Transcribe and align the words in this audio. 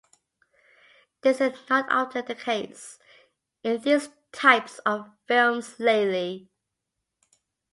This 1.21 1.39
is 1.39 1.53
not 1.69 1.85
often 1.91 2.25
the 2.25 2.33
case 2.33 2.97
in 3.63 3.79
these 3.83 4.09
types 4.31 4.79
of 4.79 5.11
films 5.27 5.79
lately. 5.79 6.49